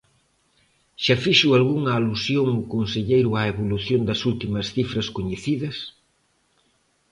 Xa 1.03 1.15
fixo 1.23 1.47
algunha 1.57 1.91
alusión 1.99 2.47
o 2.61 2.67
conselleiro 2.73 3.29
á 3.39 3.41
evolución 3.53 4.01
das 4.09 4.19
últimas 4.31 4.65
cifras 4.75 5.07
coñecidas. 5.15 5.77